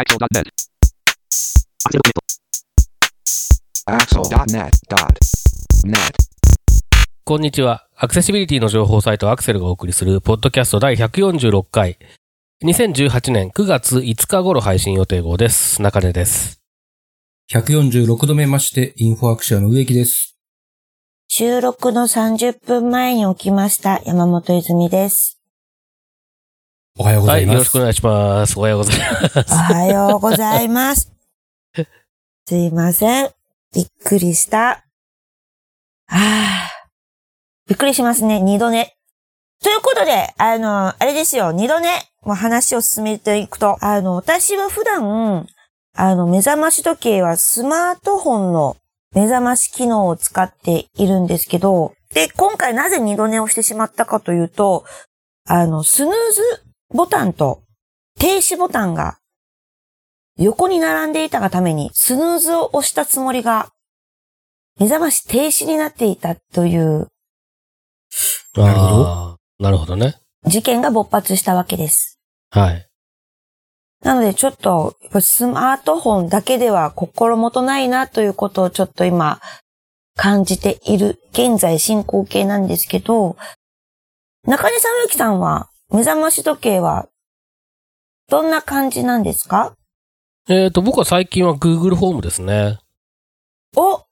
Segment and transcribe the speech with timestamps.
[0.00, 0.48] Axel.net.
[3.86, 5.94] Axel.net.net.
[7.26, 7.86] こんにちは。
[7.96, 11.98] アクセシビリティの情報サイトアクセルがお送りするポッドキャスト第146回。
[12.64, 15.82] 2018年9月5日頃配信予定号です。
[15.82, 16.62] 中根です。
[17.52, 20.38] 146度目まして、インフォアクションの植木です。
[21.28, 24.00] 収録の30分前に起きました。
[24.06, 25.39] 山本泉です。
[26.98, 27.54] おはようごはい、ざいます。
[27.54, 28.58] よろしくお願いします。
[28.58, 29.52] おはようございます。
[29.52, 31.12] おはようございます。
[32.46, 33.30] すいません。
[33.72, 34.70] びっくりした。
[34.70, 34.80] あ
[36.08, 36.70] あ。
[37.68, 38.40] びっくりしますね。
[38.40, 38.96] 二度寝。
[39.62, 41.52] ということで、あの、あれですよ。
[41.52, 41.88] 二度寝。
[42.22, 45.46] もう話を進めていくと、あの、私は普段、
[45.94, 48.76] あの、目覚まし時計はスマートフォンの
[49.14, 54.84] 目覚まし機能を使っているんですけど、で、今回なぜ二度寝をしてしまったかというと、
[55.46, 57.62] あの、スヌーズボタンと
[58.18, 59.18] 停止ボタンが
[60.38, 63.70] 横に並んでいたがために、スヌーズを押したつもりが、
[64.78, 67.08] 目覚まし停止になっていたという
[68.56, 70.16] なるほどなるほどね。
[70.44, 72.18] 事件が勃発したわけです。
[72.50, 72.86] はい。
[74.02, 79.40] なのでちょっと、やっぱスマートフォンだけでは心もとないなということをちょっと今
[80.16, 83.36] 感じている現在進行形なんですけど、
[84.46, 87.08] 中根さん、ゆきさんは目覚まし時計は
[88.28, 89.74] どんな感じなんですか？
[90.48, 92.78] えっ、と、僕は最近は Google ホームですね。
[93.76, 94.04] おほ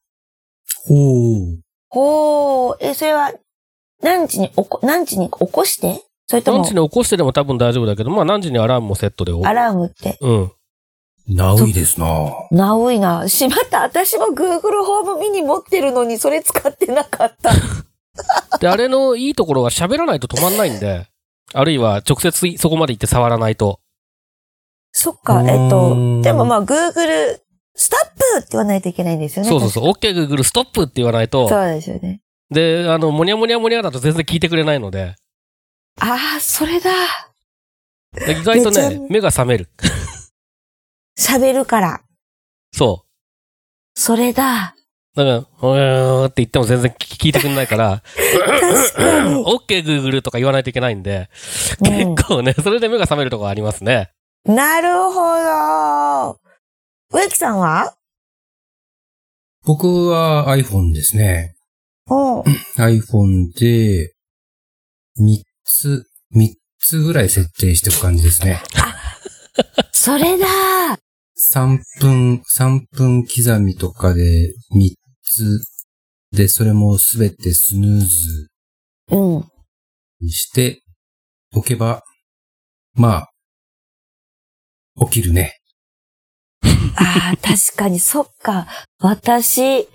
[0.91, 1.61] う。
[1.89, 3.33] ほー、え、それは
[4.03, 6.03] 何時に起こ、何時に起こして？
[6.27, 6.59] それとも？
[6.59, 10.19] 何時に起こしてでも多分大丈夫だけど、まあ何時にアラームもセットでおアラームって。
[10.21, 10.53] うん。
[11.29, 12.07] ナウイですな
[12.51, 13.29] なおいな。
[13.29, 13.83] しまった。
[13.83, 17.53] 私も Google ホームミニ持ってるのにそれ使ってなかった。
[18.59, 21.08] で、あれのいいところは喋らないと止まんないんで、
[21.55, 23.81] あるいは直接そこまで行って触らないと。
[24.93, 27.39] そっか、えっと、でもまあ Google、
[27.75, 29.49] ストップって言わないといけないんですよね。
[29.49, 29.85] そうそうそう。
[29.93, 31.49] OK Google ストップって言わないと。
[31.49, 32.21] そうですよね。
[32.51, 35.15] で、あの、もにゃもにゃもにゃだと全然聞いてくれないので、
[36.01, 36.91] ああ、それだ。
[38.13, 39.69] で意外とね、目が覚める。
[41.19, 42.01] 喋るから。
[42.73, 43.05] そ
[43.95, 44.75] それだ。
[45.23, 45.27] う。
[45.27, 48.03] だから、うーんって言っても全然聞聞いてくれないから、
[48.61, 49.45] 確かに。
[49.45, 51.29] OK Google とか言わないといけないんで、
[51.81, 54.11] うん結構ね、それで目が覚めるとこありますね。
[54.45, 56.39] なるほど。
[57.11, 57.95] 植木さんは？
[59.65, 61.57] 僕は iPhone ですね。
[62.09, 62.45] おう
[62.79, 64.15] iPhone で、
[65.21, 68.63] 3つ、3つぐらい設定しておく感じですね。
[69.93, 70.47] それだ。
[71.53, 74.95] 3分、3分刻みとかで3
[75.39, 75.79] つ
[76.33, 78.51] で、それもすべてスヌーズ
[79.11, 79.45] うん。
[80.21, 80.83] にして
[81.55, 82.03] おけば、
[82.95, 83.27] ま
[84.97, 85.55] あ、起きるね。
[86.97, 88.67] ああ、確かに、そっか。
[88.99, 89.89] 私、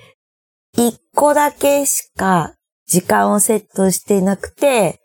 [0.76, 2.56] 一個だけしか
[2.88, 5.00] 時間をセットしていなくて、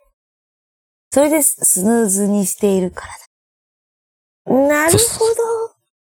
[1.11, 4.67] それでスヌーズにしているからだ。
[4.67, 4.97] なるほ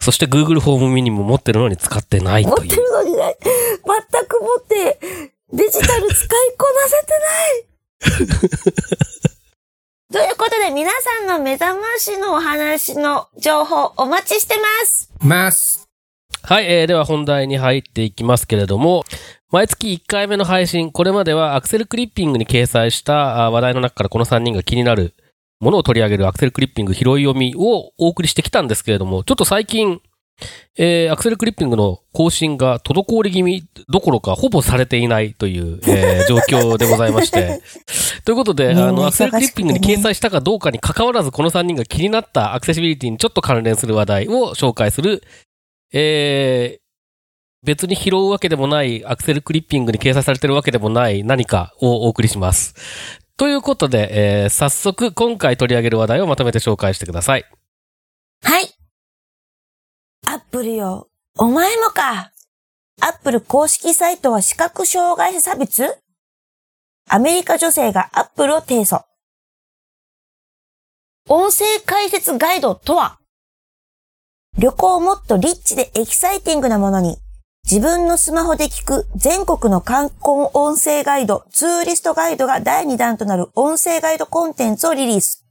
[0.01, 2.49] そして Google ホームミニも持ってるのに使ってないど。
[2.49, 2.71] 持という。
[2.71, 4.99] ってるのにね、全く持って、
[5.53, 8.61] デジタル使いこなせてない。
[10.11, 15.11] ということで、皆さんの目覚ましのお話の情報お待ちしてます。
[15.19, 15.87] ます。
[16.41, 19.05] はい、えー、では本題に入っていきますけれども、
[19.51, 25.13] 毎月1回目の配信、これまではアクセルクリッピングに掲載したあ話題の中からこの3人が気になる
[25.61, 30.01] ものを取り上げるアクセルクリッピング拾い読みをお送りしてきたんですけれども、ちょっと最近、
[30.75, 37.61] えー、アクセルクリッピングの更新が滞り気味どころかほぼされていないという、えー 状況でございまして。
[38.25, 45.21] ということで、あの、アクセルクリッピングに掲載したかどうかに関わらず、この3人が気になったアクセシビリティにちょっと関連する話題を紹介する、
[45.93, 46.81] えー、
[47.63, 53.20] 別に拾うわけでもない、アクセルクリッピングに掲載されてるわけでもない何かをお送りします。
[53.41, 57.45] ということで、えー早速今回取り上げる話題をまとめて紹介してください。
[58.43, 58.69] はい。
[60.27, 61.09] アップルよ。
[61.39, 62.31] お前もか。
[63.01, 65.97] アップル公式サイトは視覚障害者差別？
[67.09, 69.05] アメリカ女性がアップルを提訴。
[71.27, 73.17] 音声解説ガイドとは？
[74.59, 77.17] 旅行をもっとリッチでエキサイティングなものに、
[77.63, 85.45] 自分のスマホで聞く全国の観光音声ガイド、ツーリストガイドが第2弾となる音声ガイドコンテンツをリリース。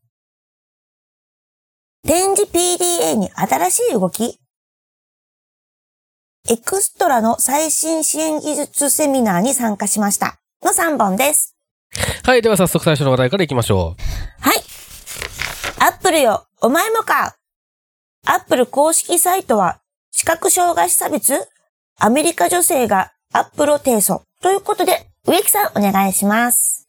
[2.06, 4.38] 展示 PDA に新しい動き
[6.48, 10.40] エクストラの最新支援技術セミナーに参加しました。
[10.62, 11.56] の3本です。
[12.24, 14.02] はい、では早速最初の話題からいきましょう。
[14.42, 14.58] はい。
[15.78, 17.36] アップルよ、お前もか。
[18.26, 19.80] Apple 公式サイトは、
[20.10, 21.34] 視覚障害者差別？
[22.02, 24.22] アメリカ女性が Apple を提訴。
[24.40, 26.88] ということで、植木さんお願いします。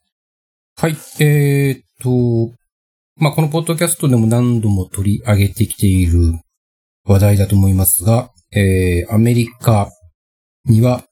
[0.74, 0.96] はい。
[1.20, 2.54] えー、っと、
[3.16, 6.40] まあ、このポッドキャストでも何度も取り上げてきている
[7.04, 9.90] 話題だと思いますが、えー、アメリカ
[10.64, 11.04] には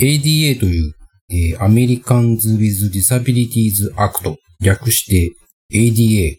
[0.00, 0.92] ADA という、
[1.30, 5.32] えー、Americans with Disabilities Act 略して
[5.72, 6.38] ADA。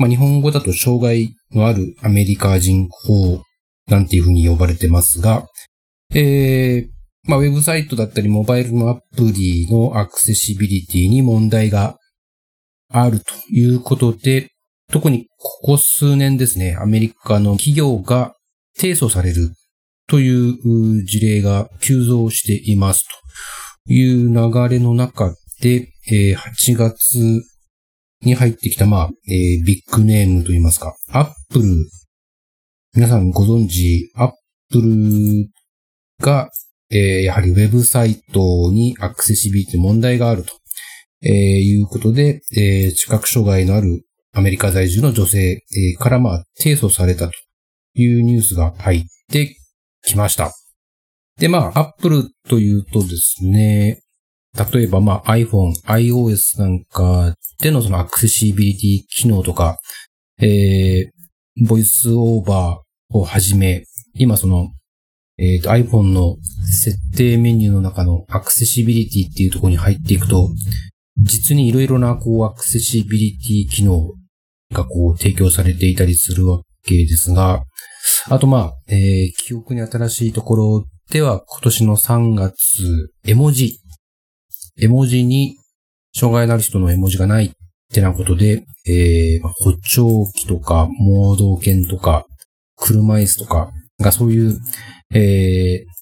[0.00, 3.40] まあ、日本語だと障害のあるアメリカ人法
[3.86, 5.46] なんていうふうに呼ばれてますが、
[6.14, 6.88] えー、
[7.28, 11.98] まあ、ウェブサイトだったり、モバイルのアプリのアクセシビリティに問題が
[12.88, 14.50] あるということで、
[14.92, 18.36] 特にここ数年ですね、アメリカの企業が
[18.76, 19.50] 提訴される
[20.06, 23.04] という事例が急増しています
[23.86, 27.42] という流れの中で、えー8月
[28.20, 31.64] に入ってきた、まあ、ビッグネームといいますか、アップル、
[32.94, 34.32] 皆さんご存知、アッ
[34.70, 35.48] プル
[36.20, 36.50] が、
[36.90, 40.52] えーやはりウェブサイトにアクセシビリティ問題があると、
[41.22, 44.04] えーいうことで、えー視覚障害のある
[44.36, 45.62] アメリカ在住の女性、
[45.98, 47.32] から、まあ、提訴されたと
[47.94, 49.56] いうニュースが入って
[50.02, 50.52] きました。
[51.38, 54.02] で、まあ、アップルというとですね、
[54.72, 59.78] 例えば、まあ、iPhone、iOS なんかでのそのアクセシビリティ機能とか、
[60.40, 63.84] えー、ボイスオーバーをはじめ、
[64.14, 64.72] 今その、
[65.36, 70.50] えっ、と、iPhone の設定メニューの中のアクセシビリティっていうところに入っていくと、
[71.16, 74.12] 実にいろいろな、こう、アクセシビリティ機能
[74.72, 77.64] がこう、提供されていたりするわけですが、
[78.28, 83.78] あと、まあ、えー記憶に新しいところでは、今年の3月、絵文字。
[84.80, 85.56] 絵文字に、
[86.14, 87.50] 障害のある人の絵文字がないっ
[87.92, 92.26] てなことで、えー補聴器とか、盲導犬とか、
[92.76, 94.58] 車椅子とか、がそういう、
[95.14, 95.94] えー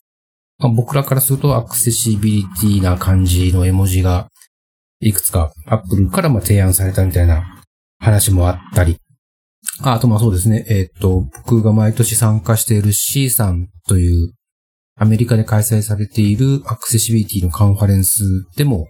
[0.62, 4.28] まあ僕らからするとアクセシビリティな感じの絵文字が、
[5.00, 7.60] いくつか Apple からま提案されたみたいな
[7.98, 8.98] 話もあったり、
[9.82, 14.32] ああとまあそうですね、えーと、僕が毎年参加している C さんという
[14.96, 18.22] アメリカで開催されているアクセシビリティのカンファレンス
[18.56, 18.86] でも、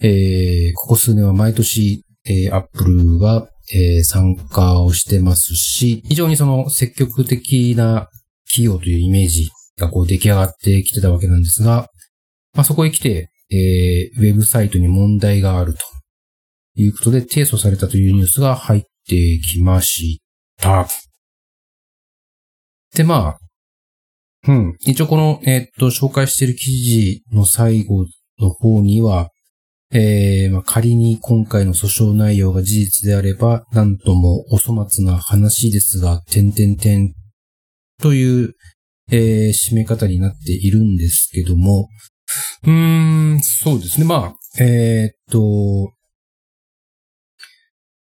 [0.00, 8.08] えーここ数年は毎年、えー、Apple は、えー参加をしてますし、非常にその積極的な
[8.48, 9.48] 企業というイメージ
[9.78, 11.88] がこう出来上がってきてたわけなんですが、
[12.54, 15.80] まあ、そこへ来て、えーウェブサイトに問題があると
[16.74, 20.20] いうことで提訴されたというニュースが入ってきまし
[20.58, 20.86] た。
[22.94, 23.38] で、まあ、
[24.48, 24.76] うん。
[24.80, 28.06] 一応この、えーっと、紹介している記事の最後
[28.38, 29.30] の方には、
[29.94, 37.12] えーまあ、仮に今回の訴訟内容が事実であれば、なんともお粗末な話ですが、点々点
[38.00, 38.54] という、
[39.12, 41.88] えー締め方になっているんですけども、
[42.64, 44.06] うーん、そうですね。
[44.06, 45.92] まあ、えーっと、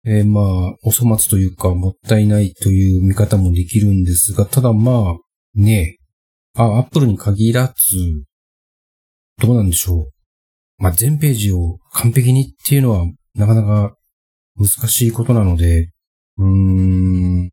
[0.07, 0.45] えーまあ、
[0.83, 5.19] お粗末というか、もったいないという見方もできるんですが、ただまあ、
[5.55, 5.99] ね
[6.55, 7.75] あ、アップルに限らず、
[9.39, 10.83] どうなんでしょう。
[10.83, 13.97] まあ、全ページを完璧にっていうのは、なかなか
[14.57, 15.91] 難しいことなので、
[16.39, 16.47] うー
[17.47, 17.51] ん、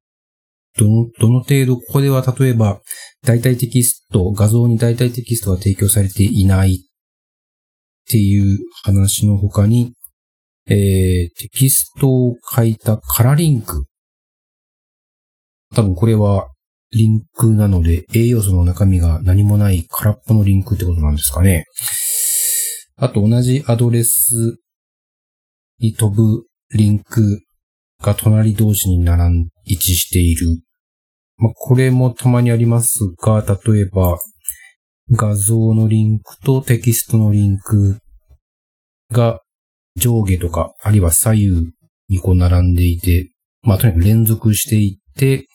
[0.78, 2.82] どの、どの程度、ここでは例えば、
[3.24, 9.94] 代替テキスト、画像に代替テキストが提供されていないっていう話の他に、
[10.68, 13.86] えー、テキストを書いたカラリンク。
[15.76, 16.48] 多分これは
[16.92, 21.66] リンクなので、栄養素の中身が何もない空っぽのリンクってことなんですかね。
[22.96, 24.58] あと同じアドレス
[25.80, 27.42] に飛ぶリンク
[28.02, 30.62] が隣同士に並ん、位置している。
[31.38, 34.20] まあ、これもたまにありますが、例えば、
[35.12, 38.00] 画像のリンクとテキストのリンク
[39.12, 39.42] が
[39.96, 41.72] 上下とか、あるいは左右
[42.10, 45.48] にこう並んでいて、まあ、とにかく連続していって、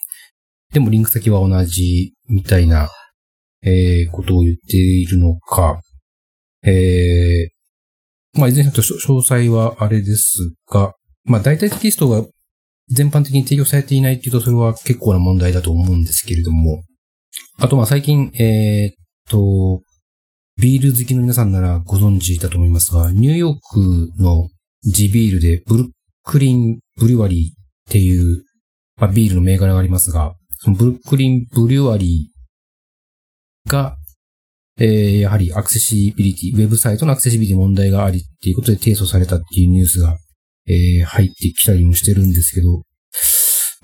[0.73, 2.91] でもリンク先は同じみたいな、
[3.63, 5.81] えー、ことを言っているのか、
[6.65, 12.27] えー、まあ、いずれにせよ詳細はあれですが、まあ、大体テキストが
[12.91, 16.83] 全般的に提供されていないっていうと、それは結構な問題だと思うんですけれども、
[17.59, 18.95] あと、ま、最近、えーっ
[19.31, 19.83] と、
[20.61, 24.49] ビール好きの皆さんならご存知だと思いますが、ニューヨークの
[24.85, 25.89] 地ビールでブルッ
[26.25, 28.45] クリンブリュワリーっていう、
[28.97, 33.97] まあ、ビールの銘柄がありますが、そのブルックリンブリュワリーが、
[34.79, 40.17] えー、やはりアクセシビリティ、ウェブサイトのアクセシビリティ問題がありっていうことで提訴されたっていうニュースが、
[40.69, 42.83] えー、入ってきたりもしてるんですけど、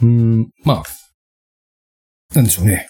[0.03, 2.89] うん、まあ、なんでしょうね。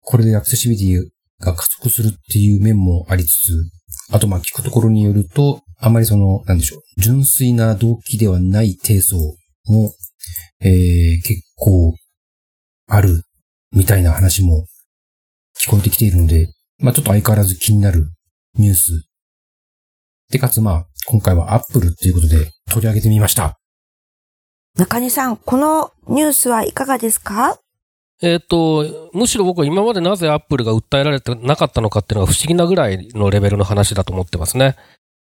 [0.00, 3.70] これでアクセシビリティが加速するっていう面もありつつ、
[4.12, 9.16] あとまあ聞くところによると、あまりその、なんでしょう、純粋な動機ではない低層
[9.66, 9.92] も、
[10.60, 11.94] えー、結構
[12.88, 13.22] ある
[13.72, 14.66] みたいな話も
[15.58, 16.48] 聞こえてきているので、
[16.78, 18.08] まあちょっと相変わらず気になる
[18.58, 19.08] ニュース。
[20.30, 23.58] で、かつまあ、今回はアップルっていうことで取り上げてみました。
[24.76, 27.58] 中根さん、このニュースはいかがですか？
[28.22, 34.76] えっ、と、むしろ僕は今までなぜアップルが訴えられてなかったのかっていうのが不思議なぐらいのレベルの話だと思ってますね。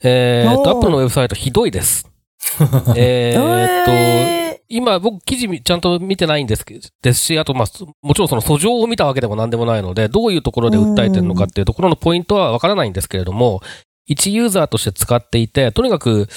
[0.03, 2.09] えーと、アップルのウェブサイトひどいです。
[2.97, 13.61] えっと、え今僕記事みちゃんと見てないんですけですし、あとまあ、そもちろんその訴状を見たわけでも何でもないので、どういうところで訴えてるのかっていうところのポイントはわからないんですけれども、
[14.09, 16.27] 一ユーザーとして使っていて、とにかく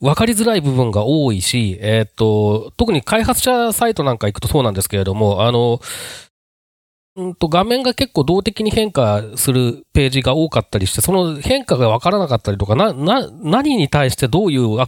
[0.00, 5.80] 分かりづらい部分が多いし、えっ、と、特に開発者サイトなんか行くとそうなんですけれども、あの、
[7.16, 14.78] うんと画面が結構動的に変化するページが多かったりして、その変化が分からなかったりとか、な、な、何に対してどういう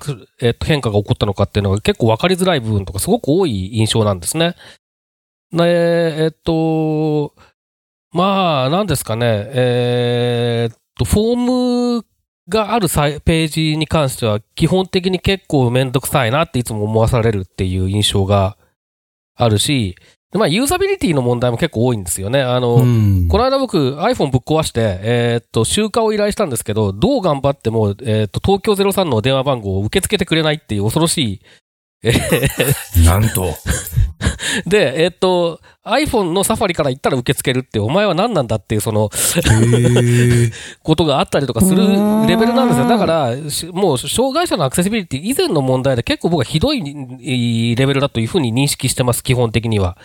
[0.41, 4.55] えっと変化が起こったのかっていうのが結構分かりづらい部分とかすごく多い印象なんですね。
[5.51, 7.35] ねえっと、
[8.13, 12.07] まあ、なんですかね、えーっと、フォーム
[12.49, 18.57] があるページに関しては基本的に結構めんどくさいなっていつも思わされるっていう印象が
[19.35, 19.97] あるし、
[20.33, 22.41] でまあ、ユーザビリティの問題も結構多いんですよね。
[22.41, 31.41] あの、うんこの間僕 iPhone ぶっ壊して、えーっと、集荷を依頼したんですけど、どう頑張っても、えーっと、東京03の電話番号を受け付けてくれないっていう恐ろしい、
[32.03, 33.55] えーなんと。
[34.67, 39.11] で、えーっと、iPhone のサファリから行ったら受け付けるって、お前は何なんだっていう、その。
[40.83, 41.83] ことがあったりとかする
[42.27, 42.89] レベルなんですよ。
[42.89, 46.83] だから、しもう、障害者のアクセシビリティ以前の問題で結構僕はひどい
[47.77, 49.97] レベルだというふうに認識してます、基本的には。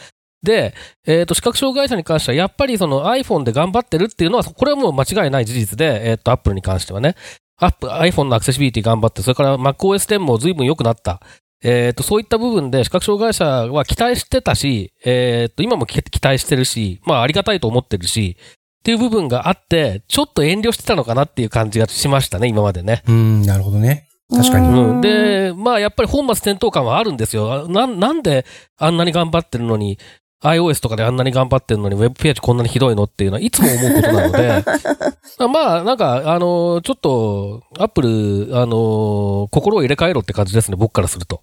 [0.43, 0.73] で、
[1.05, 7.15] えっ、と、視覚障害者に関しては、やっぱりその iPhone で頑張ってるっていうのは、これはもう間違いない事実で、えっ、と、Apple に関してはね。
[7.59, 11.21] アップ、iPhone のアクセシビリティ頑張って、それから MacOS10 も随分良くなった。
[11.63, 23.03] えっ、と、そういった部分で視覚障害者は期待してたし、えっ、と、今も期期待してるし、まあ、ありがたいと思ってるし、っていう部分があって、ちょっと遠慮してたのかなっていう感じがしましたね、今までね。
[23.07, 24.07] うん、なるほどね。
[24.29, 24.67] 確かに。
[24.67, 25.01] うん。
[25.01, 27.65] で、まあやっぱり本末転倒感はあるんですよ。
[27.65, 28.45] あななんで
[28.77, 29.97] あんなに頑張ってるのに、
[30.43, 34.63] iOS とかであんなに頑張ってるのに、ウェブページこんなにひどいのっていうのはいつも思うことなので、
[35.51, 41.41] まあなんか、あの、ちょっと、アップル、あの、心を入れ替えろって感じですね、僕からすると。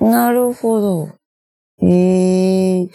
[0.00, 1.08] なるほど。
[1.82, 2.88] ええ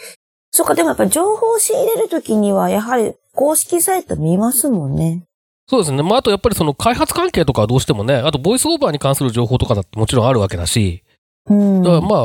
[0.50, 5.24] そうか、でもやっぱ情報を仕入れるときには、やはり公式サイト見ますもんね。
[5.68, 6.02] そうですね。
[6.02, 11.02] まああとやっぱりその開発関係とかはどうしてもね、あとボイスオーバーに関する情報とかだってもちろんあるわけだし、
[11.48, 11.82] うん。
[11.82, 12.16] だからま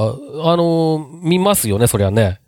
[0.43, 2.39] あ、あの、見ますよね、そりゃね。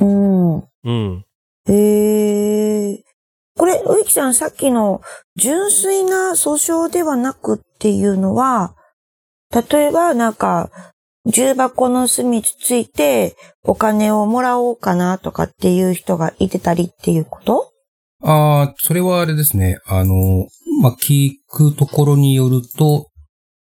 [0.00, 0.56] うん。
[0.58, 1.24] うん。
[1.68, 3.02] へえ。
[3.56, 5.02] これ、植木さん、さっきの
[5.36, 8.74] 純粋な訴訟ではなくっていうのは、
[9.70, 10.70] 例えば、なんか、
[11.26, 17.70] 重箱の隅つついて、お金をもらおうかなとかっていう人がいてたりっていうこと？
[18.22, 19.78] ああ、それはあれですね。
[19.86, 20.14] あの、
[20.82, 23.08] まあ、聞くところによると、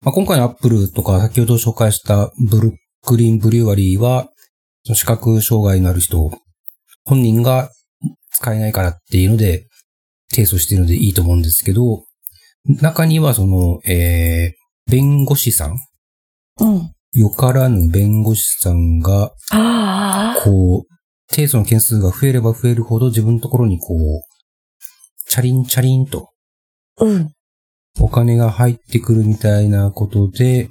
[0.01, 2.73] まあ、今回のアップルとか先ほど紹介したブルッ
[3.03, 4.29] クリンブリュワリーは、
[4.93, 6.31] 視覚障害のある人、
[7.03, 7.71] 本人が
[8.31, 9.67] 使えないからっていうので、
[10.29, 12.03] 提訴しているのでいいと思うんですけど、
[12.81, 15.77] 中にはその、えー、弁護士さん、
[16.59, 16.91] うん。
[17.17, 19.33] よからぬ弁護士さんが。
[20.43, 24.21] こう、提訴の件数が増えれば増えるほど自分のところにこう、
[25.27, 26.29] チャリンチャリンと
[26.99, 27.31] うん。
[27.99, 30.69] お金が入ってくるみたいなことで、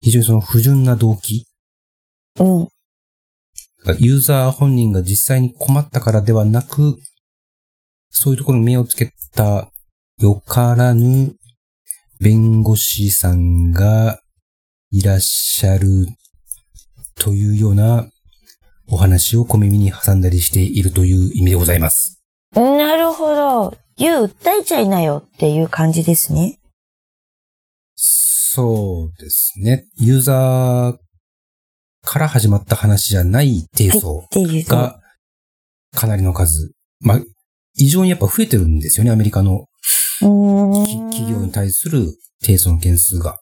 [0.00, 1.46] 非常にその不純な動機、
[2.38, 2.68] うん。
[3.98, 6.96] ユーザー本人が実際に困ったからではなく、
[8.10, 9.72] そういうところに目をつけた
[10.20, 11.34] よからぬ
[12.20, 14.20] 弁護士さんが
[14.90, 16.06] いらっしゃる
[17.14, 18.08] というような
[18.88, 22.22] お話を小耳に挟んだりしているという意味でございます。
[22.54, 23.76] なるほど。
[23.96, 26.58] 言う、訴えちゃいなよっていう感じですね。
[27.96, 29.86] そうですね。
[29.98, 30.96] ユーザー
[32.02, 34.74] から始まった話じゃない提訴っていうと。
[34.74, 35.00] が
[35.92, 36.72] かなりの数。
[37.00, 37.20] まあ、
[37.76, 39.66] 異常にやっぱ増えてるんですよね、アメリカの
[40.20, 42.06] 企業に対する
[42.40, 43.38] 提訴の件数が。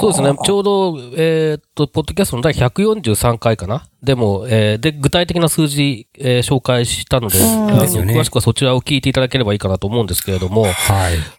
[0.00, 0.34] そうですね。
[0.44, 10.72] ちょうど、えーっと、ポッドキャストの第143回かなでも、えーで、具体的な数字、えー紹介したので、詳しくはそちらを聞いていただければいいかなと思うんですけれども、はい。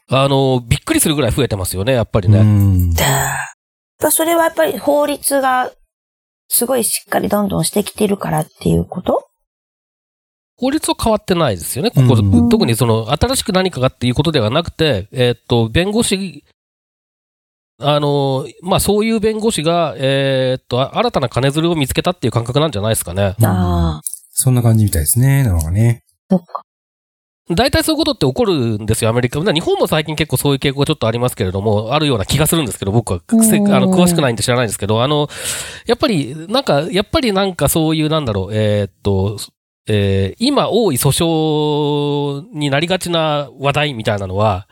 [0.10, 2.42] あの、びっくりするぐらい増えてますよね、やっぱりうね。
[2.42, 2.94] ん。
[2.94, 3.38] だやっ
[4.00, 5.72] ぱそれはやっぱり法律が
[6.50, 9.26] すごいしっかりどんどんしてきてるからっていうこと？
[10.58, 11.92] 法律は変わってないですよね。
[11.92, 16.46] ここ、うん特にその、新しく何かがっていうことではなくて、えーっと、弁護士、
[17.79, 23.36] あの、まあ、そういう弁護士が、えーっと、あ新たな金づるを見つけたっていう感覚なんじゃないですかね。
[23.38, 24.01] うんああ、
[24.32, 25.44] そんな感じみたいですね。
[25.44, 26.03] なんかね。
[26.29, 26.62] そっか。
[27.50, 29.39] 大体そういうことって起こるんですよ、アメリカ。
[29.39, 33.36] 日本も最近結構そういう傾向がちょっとありますけれども、あるような気がするんですけど、僕は、あ
[33.79, 35.27] の、詳しくないんで知らないんですけど、あの、
[35.86, 39.38] やっぱり、なんか、やっぱりなんかそういう、なんだろう、えーっと、
[39.88, 41.10] えー今多い訴
[42.50, 44.67] 訟になりがちな話題みたいなのは、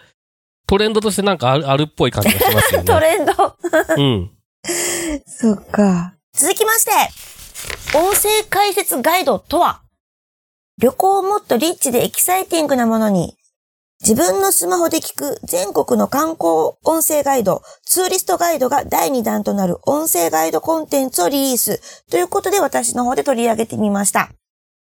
[0.74, 2.86] トレンドとしてなんかあるあるっぽい感じがしますよね。
[2.89, 3.32] トレンド。
[3.96, 4.32] うん。
[5.27, 6.15] そっか。
[6.34, 6.92] 続きまして、
[7.96, 9.84] 音声解説ガイドとは、
[10.80, 13.38] 旅行をもっとリッチでエキサイティングなものに、
[14.01, 24.32] 自分のスマホで聞く全国の観光音声ガイド、ツーリストガイドが第2弾となる音声ガイドコンテンツをリリースということで私の方で取り上げてみました。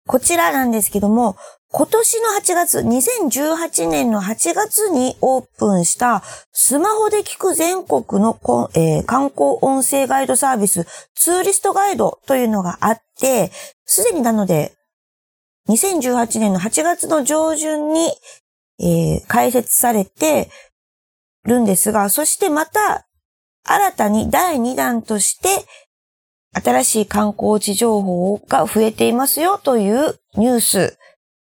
[0.06, 1.36] こちらなんですけども、
[1.70, 8.38] 今年の8月、2018年の8月にオープンしたスマホで聞く全国の、
[8.74, 13.50] えー観光音声ガイドサービス、ツーリストガイドというのがあって、
[13.86, 14.72] すでになので、
[15.68, 18.12] 2018年の8月の上旬に、
[18.78, 20.50] えー開設されて
[21.44, 23.06] るんですが、そしてまた、
[23.66, 25.48] 新たに第2弾として、
[26.54, 30.98] 新しい観光地情報が増えていますよというニュース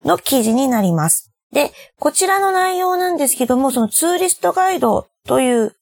[0.05, 1.31] の記事になります。
[1.51, 5.75] で、こちらの内容なんですけども、そのツーリストガイドという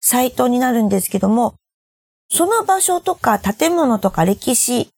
[0.00, 1.54] サイトになるんですけども、
[2.28, 4.90] その場所とか建物とか歴史、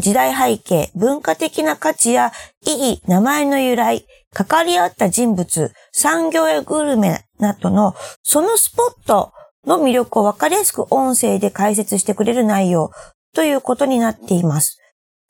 [0.00, 2.32] 時代背景、文化的な価値や
[2.66, 9.32] 意義、名前の由来、関わり合った人物、産業やグルメなどの、そのスポット
[9.68, 12.90] の魅力をわかりやすく音声で解説してくれる内容
[13.34, 14.78] ということになっています。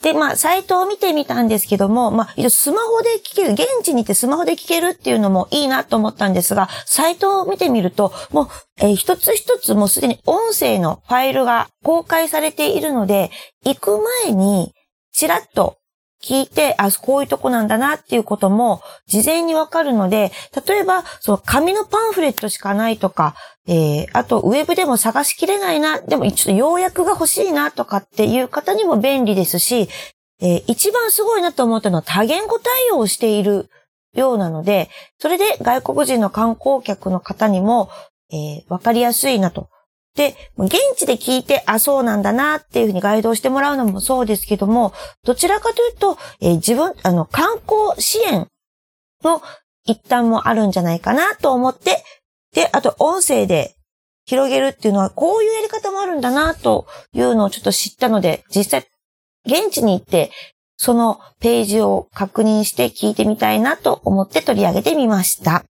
[0.02, 8.48] で、まあ、サイトを見てみたんですけども、まあ、スマホで聞ける、現地に行ってスマホで聞けるっていうのもいいなと思ったんですが、サイトを見てみると、もう、
[8.78, 13.32] えー一つ一つもうすでに音声のファイルが公開されているので、
[13.64, 14.72] 行く前に、
[15.12, 15.78] ちらっと
[16.22, 20.32] 聞いて、あ、こういうとこなんだなっていうことも事前にわかるので、
[20.66, 23.34] 例えば、その紙のパンフレットしかないとか、
[23.66, 29.88] えー、あとウェブでも探しきれないな、でもちょっと要約が欲しいなとかっていう方にも便利ですし、
[30.40, 33.68] えー一番すごいなと思ったのは多言語対応をしている
[34.14, 37.90] ようなので、それで外国人の観光客の方にも、
[38.30, 39.68] えーわかりやすいなと。
[40.18, 44.92] で、現地で聞いて、あ、そうなんだなっていうふうにガイドをしてもらうのもそうですけども、
[45.24, 48.48] どちらかというと、えー自分、あの、観光支援
[49.22, 49.40] の
[49.84, 52.02] 一端もあるんじゃないかなと思って、
[52.52, 53.76] で、あと音声で
[54.26, 58.88] 広げるっていうのは、こういうやり方もあるんだなというのをちょっと知ったので、実際、
[59.46, 60.32] 現地に行って、
[60.76, 65.64] そのページを確認して聞いてみたいなと思って取り上げてみました。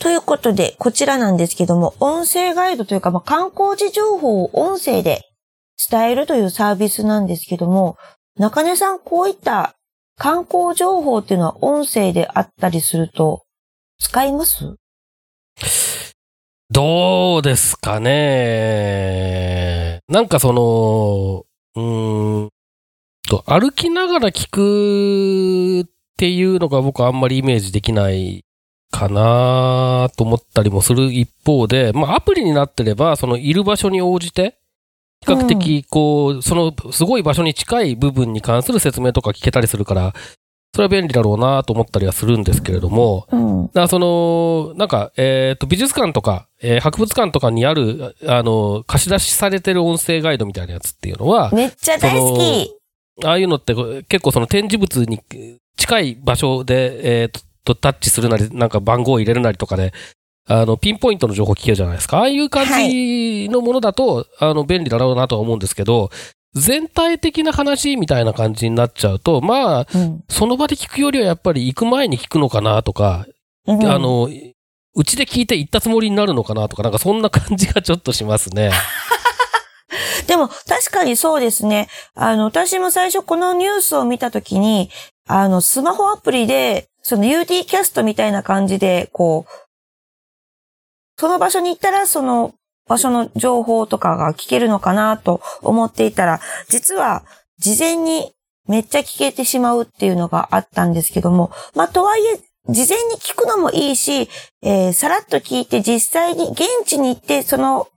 [0.00, 5.26] ということで、こちらなんですけども、音声ガイドというか、まあ、観光地情報を音声で
[5.90, 7.98] 伝えるというサービスなんですけども、
[8.36, 9.74] 中根さん、こういった
[10.16, 13.42] 観光情報っていうのは音声であったりすると、
[13.98, 14.74] 使います？
[16.70, 18.80] どうですかね。
[20.08, 22.48] なんかその、うーん
[23.28, 25.84] と、歩きながら聞くっ
[26.16, 28.46] ていうのが僕あんまりイメージできない
[28.90, 34.56] かなと思ったりもする一方で、まあアプリになってれば、そのいる場所に応じて、
[35.26, 40.14] 比較的こう、そのすごい場所に近い部分に関する説明とか聞けたりするから、
[40.72, 43.66] それは便利だろうなと思ったりはするんですけれども、うん。
[43.66, 52.80] だからその、なんか、えっ、と、美術館とか、えー博物館とかにある、ああの、貸し出しされてる音声ガイドみたいなやつっていうのは、めっちゃ大好き。
[53.24, 53.74] ああいうのって
[54.08, 55.20] 結構その展示物に
[55.76, 57.40] 近い場所で、えーと、
[57.74, 59.92] タッチするなり、なんか番号を入れるなりとかで、
[60.46, 62.18] あの、ピンポイントの情報聞けるじゃないですか。
[62.18, 66.10] ああいう感じのものだと、あの、便利だろうなとは思うんですけど、
[66.54, 70.24] 全体的な話みたいな感じになっちゃうと、まあ、うん。
[70.28, 73.26] その場で聞くよりはやっぱり行く前に聞くのかなとか、
[73.66, 74.28] うんあ、の、
[74.94, 78.72] うちで聞いて行ったつもりになるのかなとか、なんかそんな感じがちょっとしますね。
[80.26, 81.88] でも確かにそうですね。
[82.14, 84.90] あの、私も最初このニュースを見たときに、
[85.28, 89.50] あの、スマホアプリで、その UD キャストみたいな感じで、こう、
[91.18, 92.54] その場所に行ったら、その
[92.88, 97.24] 場所の情報とかが聞けるのかなと思っていたら、実は
[97.58, 98.32] 事前に
[98.66, 104.28] めっちゃ聞けてしまうっていうのがあったんですけども、まあ、とはいえ、事前に聞くのもいいし、
[104.62, 107.88] えーさらっと聞いて実際に現地に行ってその、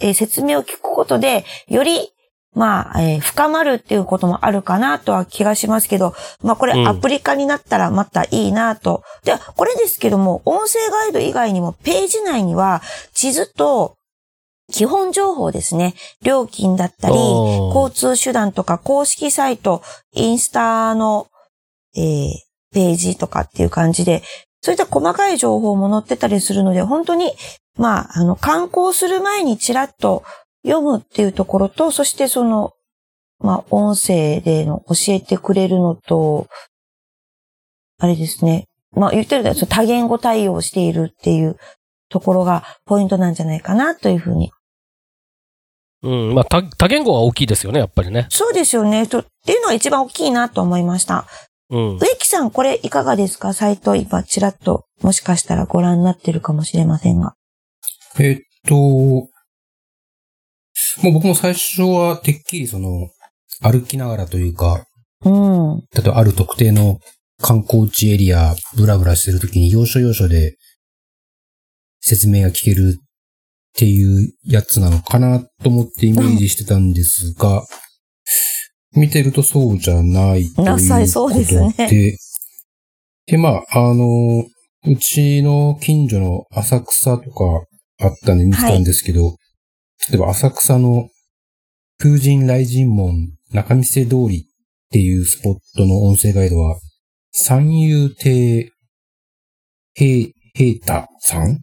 [0.00, 2.12] えー説明を聞くことで、より
[2.56, 9.02] まあ、えー深まるっていうこともあるかなとは気がしますけど、まあこれうんアプリ化になったらまたいいなと。
[9.24, 12.80] で、これですけども、音声ガイド以外にもページ内には
[13.12, 13.96] 地図と
[14.72, 15.94] 基本情報ですね。
[16.22, 19.82] 料金だったり、交通手段とか公式サイト、
[20.14, 21.26] インスタの、
[21.94, 24.22] えーページとかっていう感じで、
[24.60, 27.32] そういった細かい情報も載ってたりするので、本当に、
[27.78, 30.22] まあ、あの、観光する前にちらっと
[30.66, 32.72] 読むっていうところと、そしてその、
[33.38, 36.48] まあ、音声での教えてくれるのと、
[37.98, 38.66] あれですね。
[38.92, 41.56] まあ、言ってると多言語対応しているっていう
[42.08, 44.52] ところがポイントなんじゃないかなというふうに
[46.02, 46.34] うん。
[46.34, 48.26] まあ、多多言語は大きいですよね、やっぱりね。
[48.30, 49.06] そうですよね。
[49.06, 51.26] とっていうのが一番大きいなと思いました。
[51.70, 51.98] うん。
[51.98, 53.52] 植木さん、これいかがですか？
[53.52, 57.34] サイト今ちらっともしかしたらご覧になってるかもしれませんが。
[58.18, 59.28] えっと、
[61.02, 63.08] もう僕も最初はてっきりその、
[63.62, 64.84] 歩きながらというか、
[65.24, 65.76] うん。
[65.94, 66.98] 例えばある特定の
[67.40, 70.56] 観光地エリア、ブラブラしてるときに要所要所で
[72.00, 73.02] 説明が聞けるっ
[73.74, 77.64] ていうやつなのかなと思ってイメージしてたんですが、
[78.92, 81.66] 見てるとそうじゃないというなさいそうですね。
[81.66, 82.16] ことで、
[83.26, 84.44] で、まあ、あの、
[84.86, 87.44] うちの近所の浅草とか
[88.00, 89.36] あったんで見てたんですけど、
[90.10, 91.08] 例えば浅草の
[91.98, 96.78] 風神雷神門中見世通りっていうスポットの音声ガイドは、
[97.32, 98.70] 三遊亭
[99.94, 101.60] 平、平太さん？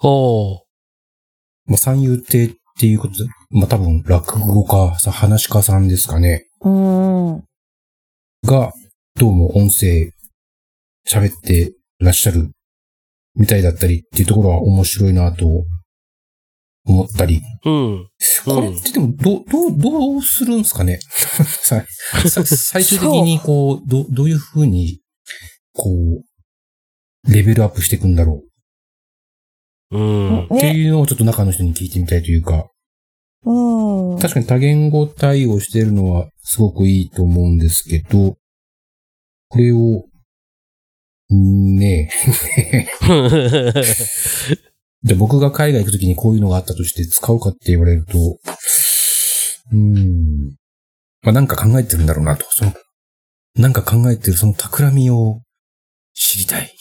[0.00, 0.58] おー
[1.66, 6.46] まあ、三遊亭っていうことで、まあ、多分落語家さ、話し家さんですかね。
[6.60, 7.44] うん。
[8.44, 8.72] が、
[9.16, 10.12] どうも音声
[11.06, 12.50] 喋ってらっしゃる
[13.34, 15.46] みたいだったりっていうところは面白いなと
[16.92, 17.42] 思ったり。
[17.64, 18.08] うん。
[18.44, 20.98] これってでも、どう、どう、どうするんですかね？
[21.04, 25.00] 最終的にこう、ど、どういうふうに、
[25.74, 28.42] こう、レベルアップしていくんだろ
[29.90, 29.98] う？
[29.98, 30.46] ん。
[30.50, 32.70] うっていうのをちょっと中の人に聞いてみたいというか、
[33.44, 34.18] うん。
[34.18, 38.36] 確かに多言語対応してるのはすごくいいと思うんですけど、
[39.48, 40.04] これを、
[41.30, 42.10] ね
[42.62, 42.86] え。
[45.04, 48.18] で、僕が海外行くときにこういうのがあったとして使うかって言われると、
[49.72, 50.56] うーん。
[51.22, 52.46] まあ、なんか考えてるんだろうなと。
[52.50, 52.72] その、
[53.56, 55.40] なんか考えてるその企みを
[56.14, 56.74] 知りたい。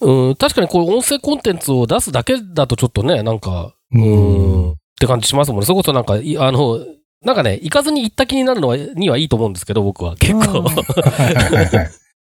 [0.00, 5.66] うん、確かにこう音声コンテンツを出すだけだとちょっとね、なんか、ううんん、って感じしますもんね。
[5.66, 6.78] それこそなんか、いあの、
[7.22, 10.16] なんかね、行かずに行った気になるのは、にはいいと思うんですけど、僕は。
[10.16, 10.64] 結構。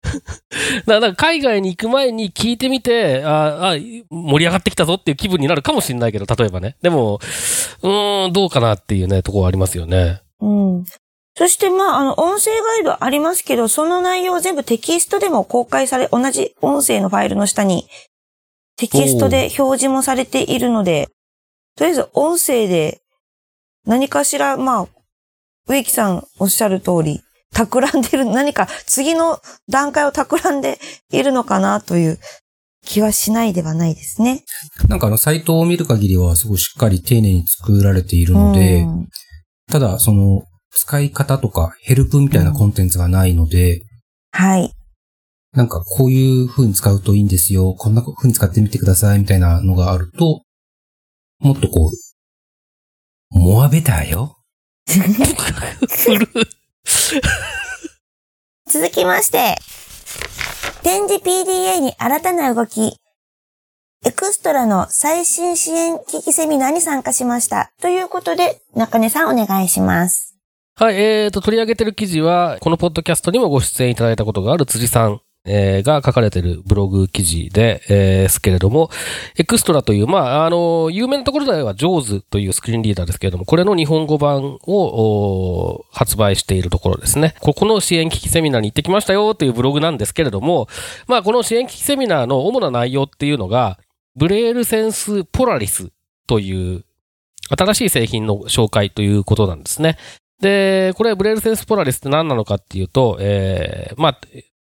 [0.85, 1.01] うんだ。
[1.01, 3.75] から海外に行く前に聞いてみて、ああ、
[4.09, 6.75] 盛り上がってきたぞっていう気分になるかもしれないけど、例えばね。
[6.81, 7.19] でも、
[7.81, 10.21] うーん、どうかなっていうね、ところはありますよね。
[10.39, 10.85] うん。
[11.37, 17.87] そして、まあ、あの、音声ガイドありますけど、その内容全部テキストでも公開され、同じ音声のファイルの下に
[18.77, 21.09] テキストで表示もされているので、
[21.75, 23.01] とりあえず音声で
[23.85, 24.87] 何かしら、まあ、
[25.67, 27.21] 植木さんおっしゃる通り、
[27.55, 29.39] 企んでる、何か次の
[29.69, 30.77] 段階を企んで
[31.11, 32.19] いるのかなという
[32.85, 34.43] 気はしないではないですね。
[34.89, 39.09] なんかあの、サイトを見る限りはすごいしっかり丁寧に作られているので、うん
[39.67, 43.81] ただ、その、使い方とかヘルプみたいなコンテンツがないので、
[44.31, 44.71] はい。
[45.53, 50.43] なんかこういう風に使うといいんですよ、こんな風に使ってみてくださいみたいなのがあると、
[51.39, 51.91] もっとこ
[53.33, 54.37] う、モアベターよ。
[58.71, 59.57] 続きまして、
[60.83, 62.97] 展示 PDA に新たな動き、
[64.05, 67.71] エクストラの最新支援機器セミナーに参加しました。
[67.81, 70.35] ということで、中根さんお願いします。
[70.75, 78.89] はい、えーと、取り上げてる記事は、このポッドキャストにもご出演いただいたことがある辻さん、えーが書かれてるブログ記事で、えーですけれども、
[79.37, 87.35] エクストラという、まあ、あの、有名なところでは JAWS というスクリーンリーダーですけれども、これの日本語版を発売しているところですね。
[87.41, 90.67] ここの支援機器セミナーに行ってきましたよというブログなんですけれども、
[91.07, 93.79] まあ、この支援機器セミナーの主な内容っていうのが、
[94.15, 95.89] ブレールセンスポラリス
[96.27, 96.85] という
[97.49, 99.97] 新しい製品の紹介ということなんですね。
[100.41, 104.19] で、これ、ブレールセンスポラリスって何なのかっていうと、えー、まあ、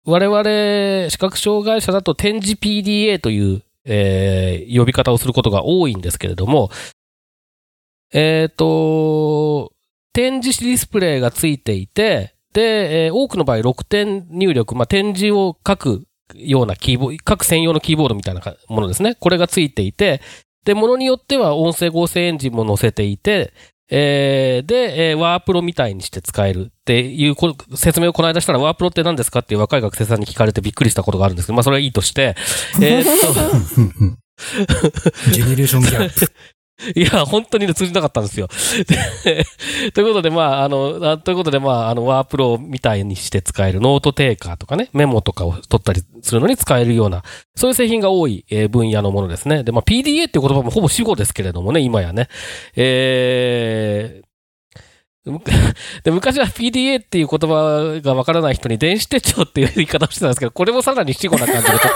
[0.06, 6.70] 我々、視覚障害者だと展示 PDA という、えー、呼び方をすることが多いんですけれども、
[8.12, 9.72] えっ、と、
[10.12, 19.16] 展示ディスプレイがついていて、で、えー多くの場合6点入力、まあ、展示を書くようなキーボード、書く専用のキーボードみたいなものですね。
[19.16, 20.20] これがついていて、
[20.64, 23.52] で、ものによっては音声合成エンジンも載せていて、
[23.88, 32.34] えー、で、えー、ワープロみたいにして使えるっていうこ説明をこの間したら、ワープロって何ですかっていう若い学生さんに聞かれてびっくりしたことがあるんですけど、まあそれはいいとして、
[32.80, 33.04] えーっ
[35.32, 36.32] ジェネレーションギャップ。
[36.94, 38.48] いや、本当にね、通じなかったんですよ。
[39.94, 47.22] ということで、まあ、あの、ということで、まあ、あの、ワープロみたいにして使えるノートテーカーとかね、メモとかを取ったりするのに使えるような、
[47.54, 49.64] そういう製品が多い、分野のものですね。
[49.64, 52.28] で、まあ、PDA っていう言葉もほぼ死語ですけれどもね、今やね。
[52.76, 54.26] えー
[56.04, 61.86] で昔は PDA っていう言葉がわからない人に電子手帳っていう言い方をしてたんですけど、これもさらに死語な感じでちょっと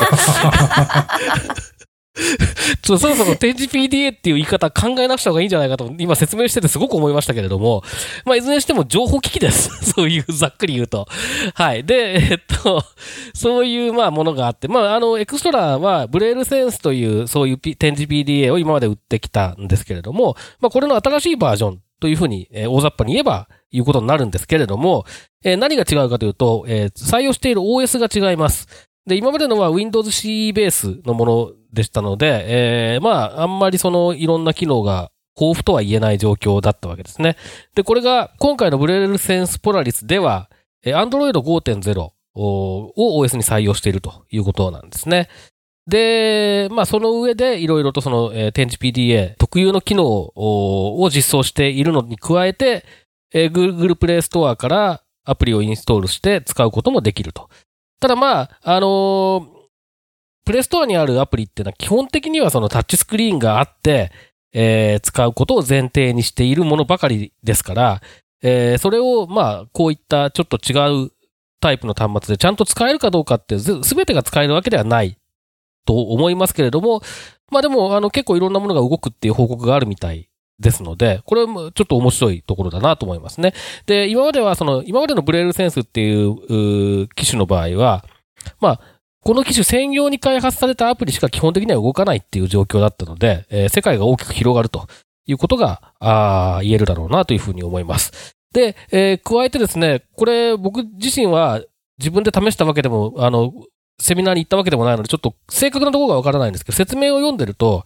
[2.82, 7.84] ちょっとそろそろ展示 PDA っていう言い方考えなくした方がいいんじゃないかと、今説明しててすごく思いましたけれども、
[8.24, 9.70] まあ、いずれにしても情報機器です。
[9.92, 11.06] そういう、ざっくり言うと。
[11.54, 11.84] はい。
[11.84, 12.84] で、えっと、
[13.32, 25.04] そういう、まあ、ものがあって、まあ、あの、エクストラは、ブレールセンスという、そういう、P、展示 PDA を今まで売ってきたんですけれども、まあ、これの新しいバージョンというふうに、えー大雑把に言えば、いうことになるんですけれども、
[25.44, 28.66] えー何が違うかというと、えー採用している OS が違います。
[29.06, 37.36] で、今までのは Windows C ベースのものでしたので、えーまあ、あんまりそのいろんな機能が豊富とは言えない状況だったわけですね。
[37.74, 40.50] で、これが今回のブレールセンスポラリスでは、
[40.84, 45.28] Android 5.0を OS に採用しているということなんですね。
[45.86, 52.84] で、まあ、その上でいろいろとその、展示 PDA 特有の機能を実装しているのに加えて、
[53.32, 57.48] Google Play Store からアプリをインストールして使うこともできると。
[58.00, 59.59] ただまあ、あのー
[60.44, 64.10] プレストアにあるアプリっていうのは基本的にはそのタッチスクリーンがあって、
[64.52, 68.00] えー使うことを前提にしているものばかりですから、
[68.42, 71.12] えーそれをまあ、こういったちょっと違う
[71.60, 75.18] タイプの端末でちゃんと使えるかどうかってすべてが使えるわけではない
[75.86, 77.02] と思いますけれども、
[77.50, 83.54] まあでも、あの結構いろんなものが動くっていう報告があるみたいですので、これもちょっと面白いところだなと思いますね。
[83.86, 88.04] で、今まではその、今までのブレールセンスっていう機種の場合は、
[88.60, 88.80] まあ、
[89.22, 94.86] この機種専用に開発されたアプリしか基本的には動かないっていう状況だったので、えー世界が大きく広がると
[95.26, 98.34] いうことが、あー言えるだろうなというふうに思います。
[98.52, 101.62] で、えー加えてですね、これ僕自身は
[101.98, 103.52] 自分で試したわけでも、あの、
[104.00, 107.84] セミナーに行ったわけでもないので、ちょっと正確なところがわからないんですけど、説明を読んでると、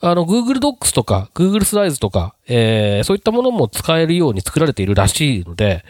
[0.00, 5.84] あの、Google Docs とか、Google Slides とか、えーそういったものも使えるように作られているらしいので、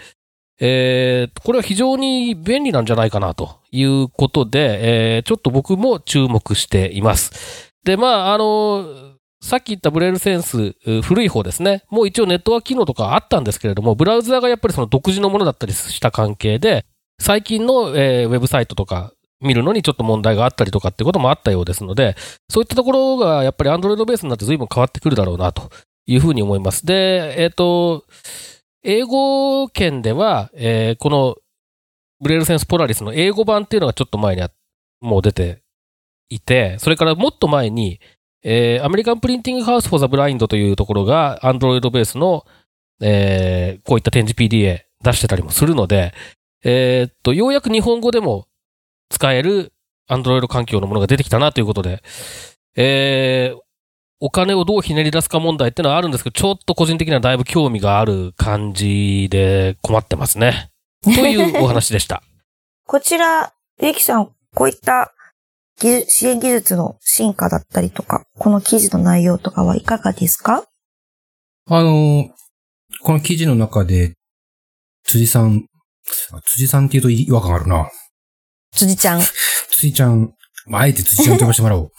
[0.60, 7.72] えーこれは非常に便利なんじゃないかなということで、えーちょっと僕も注目しています。
[7.84, 8.84] で、まあ、あの、
[9.40, 11.84] さっき言ったブレールセンス、古い方ですね。
[11.88, 16.84] もう一応ネットワーク機能とかあったんですけれども、ブラウザーがやっぱりその独自のものだったりした関係で、
[17.20, 22.16] 最近の、えーウェブサイトとか見るのにちょっと問題があったりとかっていうこともあったようですので、
[22.48, 25.70] そういったところがやっぱり Android ベースになって随分変わってくるだろうなと
[26.06, 26.86] いうふうに思います。
[26.86, 28.04] で、えっ、と、
[28.88, 31.36] 英語圏では、えーこの
[32.20, 34.42] ブレールセンスポラリスの英語版っていうのがちょっと前に
[35.02, 35.60] もう出て
[36.30, 38.00] いて、それからもっと前に、
[38.44, 42.46] えー American Printing House for the Blind というところが Android ベースの、
[43.00, 46.14] えーこういった展示 PDA 出してたりもするので、
[46.64, 48.46] えーっと、ようやく日本語でも
[49.10, 49.72] 使える
[50.08, 52.04] Android 環境のものが出てきたなということで、
[52.76, 53.65] えー
[54.18, 60.70] お金をどうひねり出すか問題ってのはあるんですけど、ちょっと個人的にはだいぶ興味がある感じで困ってますね。
[61.04, 62.22] というお話でした。
[62.86, 65.12] こちら、ゆきさん、こういった
[65.80, 70.64] 支援技術の進化だったりとか、この記事の内容とかはいかがですか？
[71.68, 72.30] あの、
[73.02, 74.14] この記事の中で、
[75.04, 75.66] 辻さん、
[76.32, 77.90] あ辻さんって言うと違和感あるな。
[78.72, 79.20] 辻ちゃん。
[79.70, 80.32] 辻ちゃん、
[80.66, 81.92] まあ、あえて辻ちゃんと呼ばせてもらおう。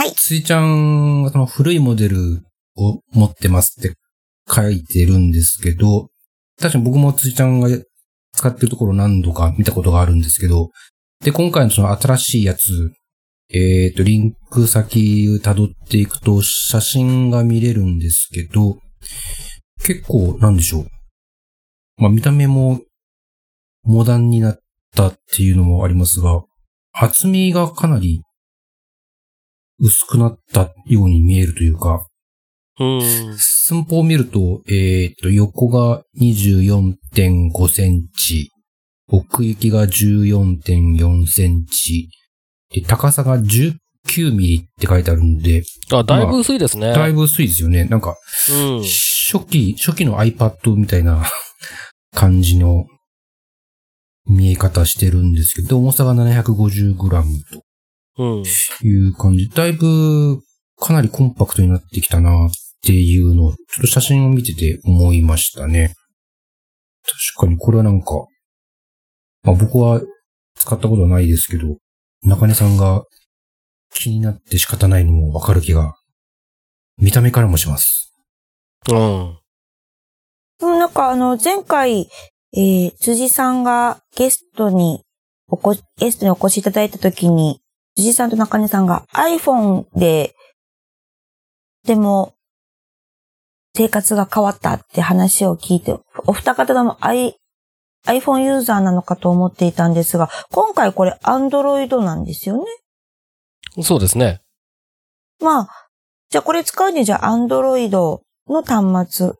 [0.00, 0.12] はい。
[0.12, 2.42] 辻ちゃんはその古いモデル
[2.74, 3.94] を持ってますって
[4.50, 6.08] 書いてるんですけど、
[6.58, 7.68] 確かに僕も辻ちゃんが
[8.32, 10.70] 使ってるところ何度か見たことがあるんですけど、
[11.22, 12.92] で、今回のその新しいやつ、
[13.50, 18.78] えっ、と、リンク先を辿っていくと写真が見れるんですけど、
[19.84, 20.86] 結構、なんでしょう。
[21.98, 22.80] まあ、見た目も
[23.82, 24.58] モダンになっ
[24.96, 26.42] たっていうのもありますが、
[26.94, 28.22] 厚みがかなり
[29.80, 32.06] 薄くなったように見えるというか、
[32.78, 33.36] うん。
[33.36, 38.50] 寸法を見ると、えっ、と、横が24.5センチ、
[39.08, 42.08] 奥行きが14.4センチ、
[42.74, 43.74] で、高さが19
[44.34, 45.62] ミリって書いてあるんで、
[45.92, 46.92] あ、だいぶ薄いですね。
[46.92, 47.84] だいぶ薄いですよね。
[47.84, 48.16] なんか、
[48.50, 48.82] うん。
[48.82, 51.24] 初期、初期の iPad みたいな
[52.14, 52.86] 感じの
[54.26, 56.96] 見え方してるんですけど、重さが 750g
[57.52, 57.62] と
[58.18, 58.42] うん。
[58.42, 59.48] いう感じ。
[59.48, 60.40] だいぶ
[60.76, 62.50] かなりコンパクトになってきたなっ
[62.82, 65.94] ていうのを、ちょっと写真を見てて思いましたね。
[67.36, 68.26] 確かにこれはなんか、
[69.42, 70.00] まあ僕は
[70.54, 71.76] 使ったことはないですけど、
[72.22, 73.04] 中根さんが
[73.94, 75.94] 気になって仕方ないのもわかる気が、
[76.98, 78.14] 見た目からもします。
[78.90, 79.28] うん。
[80.62, 82.08] うんなんかあの、前回、
[82.52, 85.02] えー、辻さんがゲストに
[85.48, 87.59] おこ、ゲストにお越しいただいたときに、
[87.96, 90.34] 辻さんと中根さんが iPhone で、
[91.84, 92.34] でも、
[93.74, 97.36] 生活が変わったって話を聞いて、お二方とも i、
[98.06, 102.64] iPhone ユーザーなのかと思っていたんですが、今回これ Android なんですよね？
[103.82, 104.40] そうですね。
[105.40, 105.88] まあ、
[106.28, 107.90] じゃあこれ使うにじゃあ Android
[108.48, 109.32] の端末。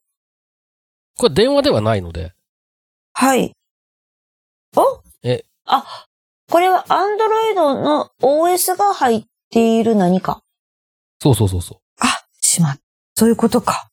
[1.19, 2.33] これ電話ではないので。
[3.13, 3.53] はい。
[4.77, 5.03] お？
[5.23, 6.07] えあ、
[6.49, 7.01] これは Android
[7.75, 10.43] の OS が入っている何か。
[11.23, 11.79] そうそうそうそう。
[12.01, 12.79] あ、しまっ。
[13.15, 13.91] そういうことか。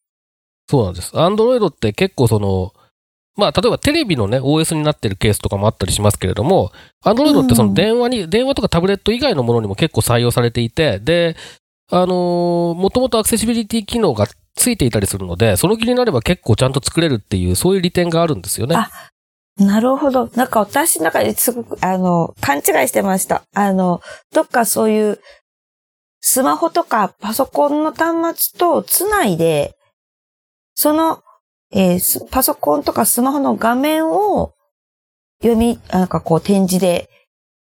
[0.70, 1.18] そうなんです。
[1.18, 2.74] アンドロイドって結構その、
[3.36, 6.72] まあ、例えばテレビのね、OS になってるケースとかもあったりしますけれども、
[7.04, 11.36] アンドロイドってその電話に、電話とかタブレット以外のものにも結構採用されていて、で、
[11.90, 18.76] あのーもともとアクセシビリティ機能がついていたりするので、その気になれば結構ちゃんと作れるっていう、そういう利点があるんですよね。
[18.76, 18.90] あ
[19.58, 20.30] なるほど。
[20.36, 23.44] なんか私の中ですごく、あの、勘違いしてました。
[23.56, 24.02] あの、
[24.34, 25.20] どっかそういう、
[26.22, 29.76] スマホとかパソコンの端末とつないで、
[30.76, 31.24] その、
[31.72, 34.54] えースパソコンとかスマホの画面を
[35.42, 37.10] 読み、なんかこう展示で、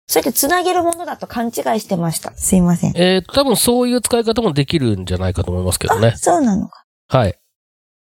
[0.08, 2.34] そうやってつなげるものだと勘違いしてました。
[2.36, 2.94] すいません。
[2.96, 6.18] えーと、多分そういう使い方もできるんじゃないかと思いますけどねあ、。
[6.18, 6.86] そうなのか。
[7.10, 7.38] はい。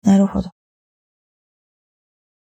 [0.02, 0.50] なるほど。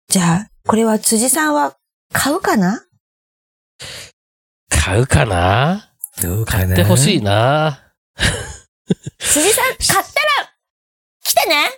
[0.09, 1.79] じゃあ、これは辻さんは
[2.13, 2.85] 買うかな？
[4.69, 5.91] 買うかな？
[6.23, 7.81] どうか買ってほしいな。
[9.19, 10.05] 辻さん、買ったら、
[11.25, 11.71] 来てね。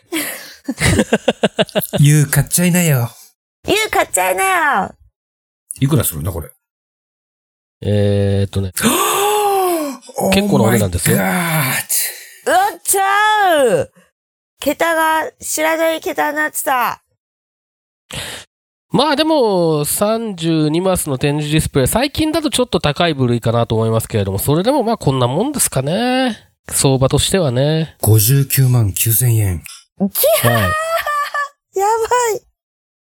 [2.00, 3.08] ゆう買っちゃいなよ。
[3.68, 4.44] ゆう買っちゃいな
[4.82, 4.94] よ。
[5.78, 6.50] いくらするんだこれ？
[7.82, 8.72] えーとね、
[10.34, 11.16] 結構なお値段ですよ。
[11.16, 13.92] Oh うっちゃう。
[14.58, 16.99] 桁が知らない桁になってた。
[18.92, 26.36] まあでも、32マスの展示ディスプレイ、最近だとちょっと高い部類かなと思いますけれども、それでもまあこんなもんですかね。
[26.68, 27.96] 相場としてはね。
[28.02, 29.62] 59万9000円。
[29.98, 30.52] はい。
[31.78, 32.40] やばい。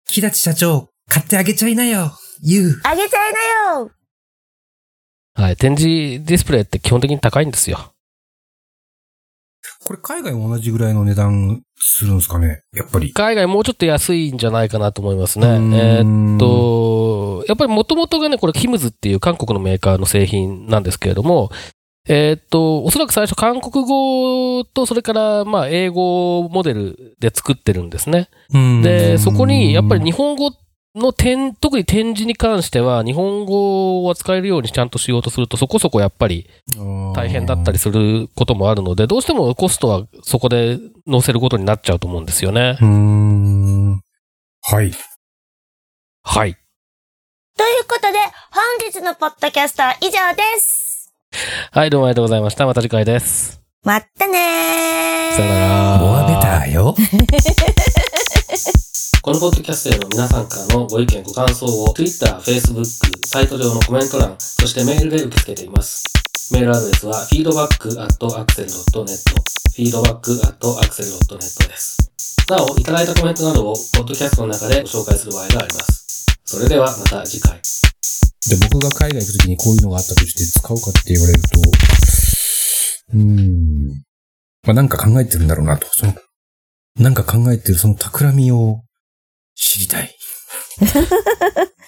[0.08, 2.12] 木立社長、買ってあげちゃいなよ。
[2.42, 2.82] ゆう。
[2.86, 3.92] あげちゃいなよ
[5.34, 5.58] はい。
[5.58, 7.93] 展示ディスプレイって基本的に高いんですよ。
[9.84, 12.62] これ海外も同じぐらいの値段するんですかね？
[12.76, 13.12] やっぱり。
[13.14, 15.48] 海外もうちょっと安いんじゃないかなと思いますね。
[15.48, 21.52] えーっと、やっぱり元々がね、これキムズっていう韓国のメーカーの製品なんですけれども、
[22.08, 28.30] えーっと、おそらく最初韓国語とそれからまあ英語モデルで作ってるんですね。
[28.84, 30.52] で、そこにやっぱり日本語
[30.96, 36.48] の点、特に展示に関しては日本語を使えるようにちゃんとしようとするとそこそこやっぱり
[37.16, 40.78] 大変だったりすることもあるので、どうしてもコストはそこで
[41.10, 42.84] 載せることになっちゃうと思うんですよねう。
[42.84, 44.02] ーん。
[44.62, 44.92] はい。
[46.24, 46.56] はい。
[47.58, 48.18] ということで、
[48.52, 51.12] 本日のポッドキャストは以上です。
[51.72, 52.66] はい、どうもありがとうございました。
[52.66, 53.62] また次回です。
[53.84, 55.36] まったねー。
[55.36, 55.98] さよなら。
[56.00, 56.96] モアベターよ。
[59.24, 62.84] このポッドキャストへの皆さんからのご意見、ご感想を Twitter、Facebook、
[63.26, 66.04] サイト上のコメント欄、そしてメールで受け付けています。
[66.52, 69.08] メールアドレスは feedback.axel.net
[69.80, 72.12] feedback.axel.net です。
[72.50, 76.26] なお、いただいたコメントなどをポッドキャストの中でご紹介する場合があります。
[76.44, 77.54] それではまた次回。
[77.54, 81.48] で、僕が海外行くときにこういうのがあったとして使うかって言われると、
[83.14, 83.88] うーん。
[84.68, 85.88] まあ、なんか考えてるんだろうなと。
[85.88, 86.14] その、
[86.98, 88.83] なんか考えてるその企みを
[89.64, 90.16] 知りたい。